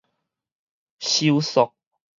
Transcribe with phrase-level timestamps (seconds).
[0.99, 1.73] 收束